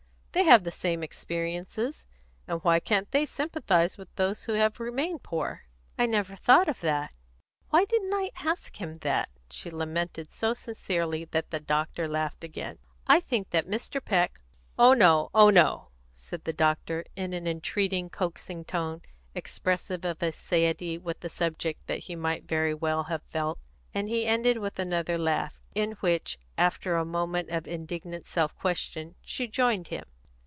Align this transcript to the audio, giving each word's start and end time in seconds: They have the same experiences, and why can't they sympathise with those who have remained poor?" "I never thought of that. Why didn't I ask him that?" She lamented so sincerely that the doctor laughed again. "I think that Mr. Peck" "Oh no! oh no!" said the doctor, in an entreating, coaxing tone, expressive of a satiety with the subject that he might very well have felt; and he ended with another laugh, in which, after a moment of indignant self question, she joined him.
They 0.33 0.45
have 0.45 0.63
the 0.63 0.71
same 0.71 1.03
experiences, 1.03 2.05
and 2.47 2.63
why 2.63 2.79
can't 2.79 3.11
they 3.11 3.25
sympathise 3.25 3.97
with 3.97 4.15
those 4.15 4.45
who 4.45 4.53
have 4.53 4.79
remained 4.79 5.23
poor?" 5.23 5.63
"I 5.99 6.05
never 6.05 6.37
thought 6.37 6.69
of 6.69 6.79
that. 6.79 7.13
Why 7.69 7.83
didn't 7.83 8.13
I 8.13 8.31
ask 8.37 8.79
him 8.79 8.99
that?" 8.99 9.27
She 9.49 9.69
lamented 9.69 10.31
so 10.31 10.53
sincerely 10.53 11.25
that 11.25 11.51
the 11.51 11.59
doctor 11.59 12.07
laughed 12.07 12.45
again. 12.45 12.77
"I 13.07 13.19
think 13.19 13.49
that 13.49 13.67
Mr. 13.67 14.03
Peck" 14.03 14.39
"Oh 14.79 14.93
no! 14.93 15.31
oh 15.33 15.49
no!" 15.49 15.89
said 16.13 16.45
the 16.45 16.53
doctor, 16.53 17.03
in 17.17 17.33
an 17.33 17.45
entreating, 17.45 18.09
coaxing 18.09 18.63
tone, 18.63 19.01
expressive 19.35 20.05
of 20.05 20.23
a 20.23 20.31
satiety 20.31 20.97
with 20.97 21.19
the 21.19 21.29
subject 21.29 21.85
that 21.87 22.05
he 22.05 22.15
might 22.15 22.45
very 22.47 22.73
well 22.73 23.03
have 23.03 23.21
felt; 23.23 23.59
and 23.93 24.07
he 24.07 24.25
ended 24.25 24.59
with 24.59 24.79
another 24.79 25.17
laugh, 25.17 25.59
in 25.75 25.91
which, 25.99 26.37
after 26.57 26.95
a 26.95 27.03
moment 27.03 27.49
of 27.49 27.67
indignant 27.67 28.25
self 28.25 28.55
question, 28.57 29.15
she 29.21 29.45
joined 29.45 29.89
him. 29.89 30.05